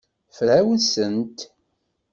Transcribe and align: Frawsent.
Frawsent. 0.35 1.35